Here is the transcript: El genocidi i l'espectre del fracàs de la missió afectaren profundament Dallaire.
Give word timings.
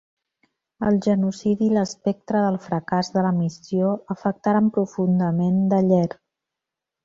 El 0.91 0.95
genocidi 1.07 1.63
i 1.67 1.73
l'espectre 1.75 2.41
del 2.47 2.57
fracàs 2.65 3.13
de 3.19 3.25
la 3.27 3.35
missió 3.43 3.93
afectaren 4.17 4.73
profundament 4.81 5.65
Dallaire. 5.77 6.23